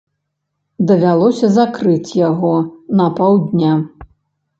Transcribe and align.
Давялося 0.91 1.49
закрыць 1.57 2.15
яго 2.29 2.53
на 3.03 3.07
паўдня. 3.21 3.77